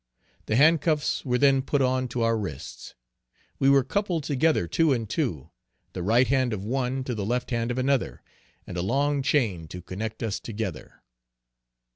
[0.47, 2.95] The hand cuffs were then put on to our wrists.
[3.59, 5.51] We were coupled together two and two
[5.93, 8.23] the right hand of one to the left hand of another,
[8.65, 11.03] and a long chain to connect us together.